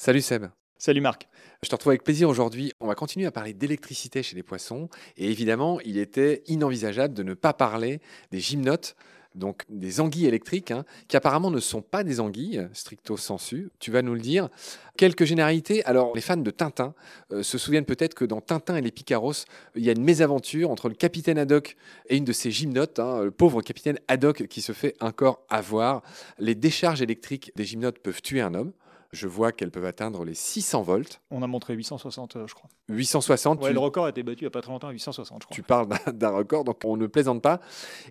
[0.00, 0.46] Salut Seb.
[0.78, 1.28] Salut Marc.
[1.62, 2.72] Je te retrouve avec plaisir aujourd'hui.
[2.80, 4.88] On va continuer à parler d'électricité chez les poissons.
[5.18, 8.00] Et évidemment, il était inenvisageable de ne pas parler
[8.30, 8.96] des gymnotes,
[9.34, 13.70] donc des anguilles électriques, hein, qui apparemment ne sont pas des anguilles, stricto sensu.
[13.78, 14.48] Tu vas nous le dire.
[14.96, 15.84] Quelques généralités.
[15.84, 16.94] Alors, les fans de Tintin
[17.32, 19.44] euh, se souviennent peut-être que dans Tintin et les Picaros,
[19.76, 21.76] il y a une mésaventure entre le capitaine Haddock
[22.08, 26.02] et une de ses gymnotes, hein, le pauvre capitaine Haddock qui se fait encore avoir.
[26.38, 28.72] Les décharges électriques des gymnotes peuvent tuer un homme.
[29.12, 31.20] Je vois qu'elles peuvent atteindre les 600 volts.
[31.32, 32.70] On a montré 860, euh, je crois.
[32.88, 34.92] 860 Ouais, tu, le record a été battu il n'y a pas très longtemps à
[34.92, 35.54] 860, je crois.
[35.54, 37.60] tu parles d'un- record, donc on ne plaisante pas.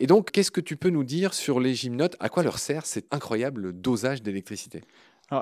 [0.00, 2.16] Et donc, qu'est-ce que tu peux nous dire sur les gymnotes?
[2.18, 4.82] À quoi leur sert cet incroyable dosage d'électricité?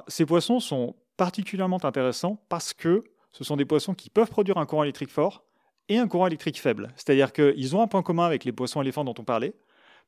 [0.08, 4.66] Ces poissons sont particulièrement intéressants parce que ce sont des poissons qui peuvent produire un
[4.66, 5.44] courant électrique fort
[5.88, 6.88] et un courant électrique faible.
[6.96, 9.54] C'est-à-dire qu'ils ont un point commun avec les poissons éléphants dont on parlait,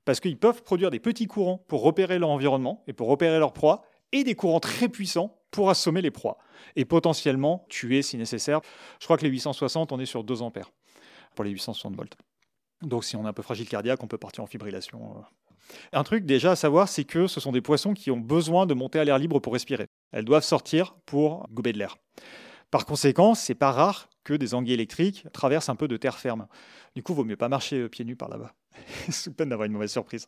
[0.04, 3.52] parce qu'ils peuvent produire des petits courants pour repérer leur environnement et pour repérer leur
[3.52, 6.38] proie, et des courants très puissants pour assommer les proies,
[6.74, 8.60] et potentiellement tuer si nécessaire.
[9.00, 10.70] Je crois que les 860, on est sur 2 ampères
[11.34, 12.16] pour les 860 volts.
[12.82, 15.16] Donc si on est un peu fragile cardiaque, on peut partir en fibrillation.
[15.16, 15.20] euh.
[15.92, 18.74] Un truc déjà à savoir, c'est que ce sont des poissons qui ont besoin de
[18.74, 19.86] monter à l'air libre pour respirer.
[20.12, 21.96] Elles doivent sortir pour gober de l'air.
[22.70, 26.46] Par conséquent, c'est pas rare que des anguilles électriques traversent un peu de terre ferme.
[26.94, 28.54] Du coup, vaut mieux pas marcher euh, pieds nus par là-bas,
[29.10, 30.26] sous peine d'avoir une mauvaise surprise.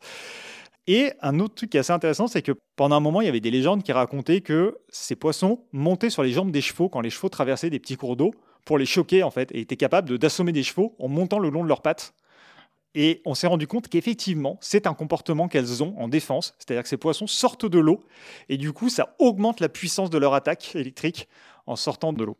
[0.90, 3.28] Et un autre truc qui est assez intéressant, c'est que pendant un moment, il y
[3.28, 7.02] avait des légendes qui racontaient que ces poissons montaient sur les jambes des chevaux quand
[7.02, 8.30] les chevaux traversaient des petits cours d'eau
[8.64, 11.62] pour les choquer en fait, et étaient capables d'assommer des chevaux en montant le long
[11.62, 12.14] de leurs pattes.
[12.94, 16.88] Et on s'est rendu compte qu'effectivement, c'est un comportement qu'elles ont en défense, c'est-à-dire que
[16.88, 18.00] ces poissons sortent de l'eau,
[18.48, 21.28] et du coup, ça augmente la puissance de leur attaque électrique
[21.66, 22.38] en sortant de l'eau.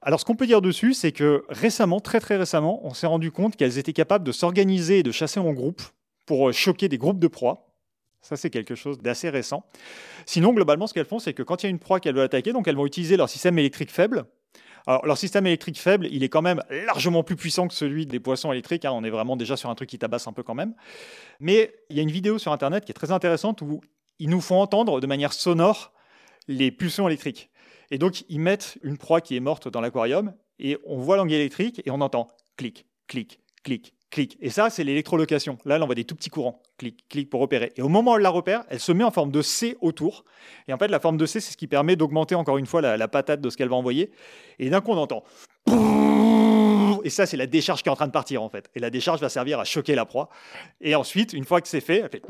[0.00, 3.30] Alors, ce qu'on peut dire dessus, c'est que récemment, très très récemment, on s'est rendu
[3.30, 5.82] compte qu'elles étaient capables de s'organiser et de chasser en groupe
[6.28, 7.74] pour euh, choquer des groupes de proies.
[8.20, 9.64] Ça, c'est quelque chose d'assez récent.
[10.26, 12.24] Sinon, globalement, ce qu'elles font, c'est que quand il y a une proie qu'elles veulent
[12.24, 14.26] attaquer, donc elles vont utiliser leur système électrique faible.
[14.86, 18.20] Alors, leur système électrique faible, il est quand même largement plus puissant que celui des
[18.20, 18.84] poissons électriques.
[18.84, 18.92] hein.
[18.92, 20.74] On est vraiment déjà sur un truc qui tabasse un peu quand même.
[21.40, 23.80] Mais il y a une vidéo sur Internet qui est très intéressante où
[24.18, 25.92] ils nous font entendre de manière sonore
[26.46, 27.50] les pulsions électriques.
[27.90, 31.36] Et donc, ils mettent une proie qui est morte dans l'aquarium et on voit l'anguille
[31.36, 34.38] électrique et on entend clic, clic, clic, clic.
[34.40, 35.58] Et ça, c'est l'électrolocation.
[35.64, 36.62] Là, elle envoie des tout petits courants.
[36.76, 37.72] Clic, clic pour repérer.
[37.76, 40.24] Et au moment où elle la repère, elle se met en forme de C autour.
[40.66, 42.80] Et en fait, la forme de C, c'est ce qui permet d'augmenter encore une fois
[42.80, 44.10] la, patate de ce qu'elle va envoyer.
[44.58, 45.24] Et d'un coup, on entend.
[47.04, 48.70] Et ça, c'est la décharge qui est en train de partir, en fait.
[48.74, 50.28] Et la décharge va servir à choquer la proie.
[50.80, 52.22] Et ensuite, une fois que c'est fait, elle fait.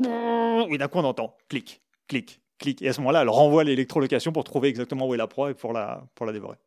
[0.69, 2.81] Et d'un coup, on entend clic, clic, clic.
[2.81, 5.53] Et à ce moment-là, elle renvoie l'électrolocation pour trouver exactement où est la proie et
[5.53, 6.57] pour la, pour la dévorer.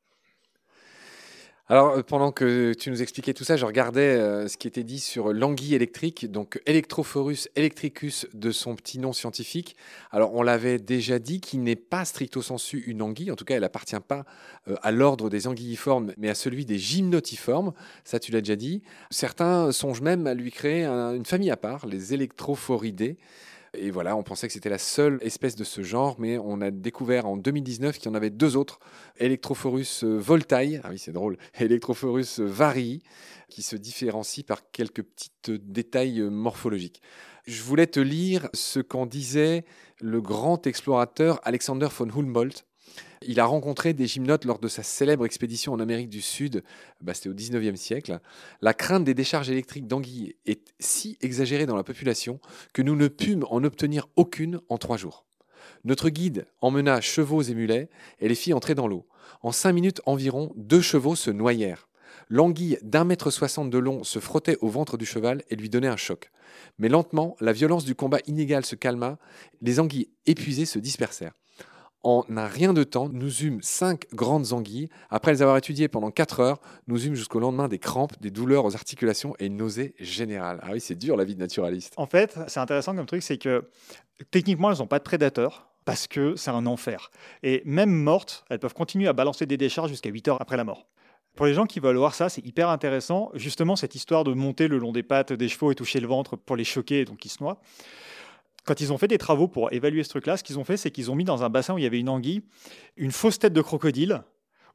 [1.72, 4.83] Alors, euh, pendant que tu nous expliquais tout ça, je regardais euh, ce qui était
[4.84, 9.75] dit sur l'anguille électrique, donc Electrophorus electricus de son petit nom scientifique.
[10.10, 13.56] Alors, on l'avait déjà dit qu'il n'est pas stricto sensu une anguille, en tout cas,
[13.56, 14.27] elle appartient pas
[14.69, 17.72] euh, à l'ordre des anguilliformes, mais à celui des gymnotiformes.
[18.04, 18.83] Ça, tu l'as déjà dit.
[19.09, 23.16] Certains songent même à lui créer un- une famille à part, les Electrophoridés.
[23.75, 26.71] Et voilà, on pensait que c'était la seule espèce de ce genre, mais on a
[26.71, 28.81] découvert en 2019 qu'il y en avait deux autres,
[29.16, 33.03] Electrophorus euh, voltae, ah oui c'est drôle, Electrophorus varii,
[33.49, 37.00] qui se différencient par quelques petits euh, détails euh, morphologiques.
[37.47, 39.65] Je voulais te lire ce qu'en disait
[40.03, 42.66] le grand explorateur Alexander von Humboldt.
[43.26, 46.62] Il a rencontré des gymnotes lors de sa célèbre expédition en Amérique du Sud,
[47.00, 48.20] bah, c'était au 19e siècle.
[48.60, 52.41] La crainte des décharges électriques d'anguilles est si exagérée dans la population
[52.72, 55.25] que nous ne pûmes en obtenir aucune en trois jours.
[55.84, 57.88] Notre guide emmena chevaux et mulets
[58.19, 59.06] et les fit entrer dans l'eau.
[59.42, 61.88] En cinq minutes environ, deux chevaux se noyèrent.
[62.28, 65.88] L'anguille d'un mètre soixante de long se frottait au ventre du cheval et lui donnait
[65.88, 66.31] un choc.
[66.78, 69.19] Mais lentement, la violence du combat inégal se calma,
[69.60, 71.34] les anguilles épuisées se dispersèrent.
[72.05, 74.89] En un rien de temps, nous eûmes cinq grandes anguilles.
[75.09, 78.65] Après les avoir étudiées pendant quatre heures, nous eûmes jusqu'au lendemain des crampes, des douleurs
[78.65, 80.59] aux articulations et une nausée générale.
[80.63, 81.95] Ah oui, c'est dur la vie de naturaliste.
[81.97, 83.69] En fait, c'est intéressant comme truc, c'est que
[84.33, 87.10] techniquement, elles n'ont pas de prédateurs parce que c'est un enfer.
[87.45, 90.65] Et même mortes, elles peuvent continuer à balancer des décharges jusqu'à 8 heures après la
[90.65, 90.87] mort.
[91.37, 93.31] Pour les gens qui veulent voir ça, c'est hyper intéressant.
[93.34, 96.37] Justement, cette histoire de monter le long des pattes des chevaux et toucher le ventre
[96.37, 97.60] pour les choquer, donc ils se noient.
[98.64, 100.91] Quand ils ont fait des travaux pour évaluer ce truc-là, ce qu'ils ont fait, c'est
[100.91, 102.42] qu'ils ont mis dans un bassin où il y avait une anguille,
[102.97, 104.22] une fausse tête de crocodile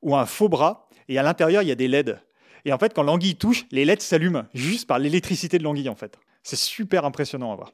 [0.02, 2.20] ou un faux bras, et à l'intérieur, il y a des LED.
[2.66, 5.96] Et en fait, quand l'anguille touche, les LED s'allument juste par l'électricité de l'anguille, en
[5.96, 6.20] fait.
[6.44, 7.74] C'est super impressionnant à voir.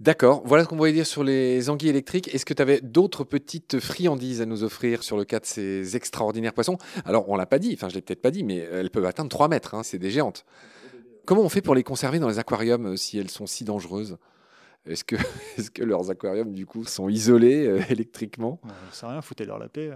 [0.00, 2.32] D'accord, voilà ce qu'on voulait dire sur les anguilles électriques.
[2.32, 5.96] Est-ce que tu avais d'autres petites friandises à nous offrir sur le cas de ces
[5.96, 6.78] extraordinaires poissons?
[7.04, 9.30] Alors, on l'a pas dit, enfin, je l'ai peut-être pas dit, mais elles peuvent atteindre
[9.30, 10.44] 3 mètres, hein, c'est des géantes.
[11.24, 14.18] Comment on fait pour les conserver dans les aquariums euh, si elles sont si dangereuses?
[14.88, 15.16] Est-ce que,
[15.58, 18.60] est que leurs aquariums, du coup, sont isolés euh, électriquement?
[18.92, 19.92] Ça rien, foutez-leur la paix.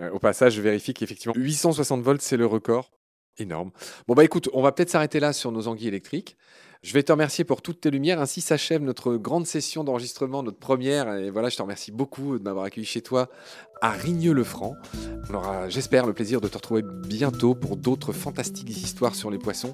[0.00, 2.92] Euh, au passage, je vérifie qu'effectivement, 860 volts, c'est le record.
[3.36, 3.70] Énorme.
[4.06, 6.36] Bon, bah écoute, on va peut-être s'arrêter là sur nos anguilles électriques.
[6.82, 8.20] Je vais te remercier pour toutes tes lumières.
[8.20, 11.12] Ainsi s'achève notre grande session d'enregistrement, notre première.
[11.14, 13.28] Et voilà, je te remercie beaucoup de m'avoir accueilli chez toi
[13.80, 14.76] à Rigneux-le-Franc.
[15.30, 19.38] On aura, j'espère, le plaisir de te retrouver bientôt pour d'autres fantastiques histoires sur les
[19.38, 19.72] poissons.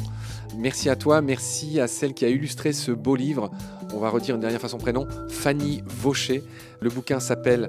[0.58, 3.50] Merci à toi, merci à celle qui a illustré ce beau livre.
[3.94, 6.42] On va redire une dernière façon prénom, Fanny Vaucher.
[6.80, 7.68] Le bouquin s'appelle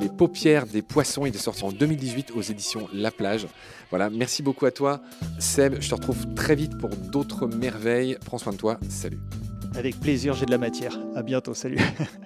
[0.00, 1.26] Les paupières des poissons.
[1.26, 3.46] Il est sorti en 2018 aux éditions La Plage.
[3.90, 5.00] Voilà, merci beaucoup à toi,
[5.38, 5.76] Seb.
[5.80, 8.16] Je te retrouve très vite pour d'autres merveilles.
[8.24, 8.78] Prends soin de toi.
[8.88, 9.18] Salut.
[9.74, 10.98] Avec plaisir, j'ai de la matière.
[11.14, 11.54] À bientôt.
[11.54, 11.78] Salut.